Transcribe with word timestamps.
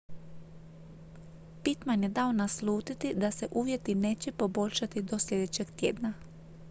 pittman 1.63 2.03
je 2.03 2.09
dao 2.09 2.31
naslutiti 2.31 3.13
da 3.13 3.31
se 3.31 3.47
uvjeti 3.51 3.95
neće 3.95 4.31
poboljšati 4.31 5.01
do 5.01 5.19
sljedećeg 5.19 5.71
tjedna 5.71 6.13